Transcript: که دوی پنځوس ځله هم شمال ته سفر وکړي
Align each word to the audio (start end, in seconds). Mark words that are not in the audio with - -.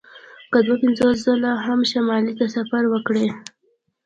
که 0.51 0.59
دوی 0.65 0.77
پنځوس 0.83 1.17
ځله 1.25 1.51
هم 1.65 1.79
شمال 1.91 2.23
ته 2.37 2.45
سفر 2.55 2.83
وکړي 2.89 3.27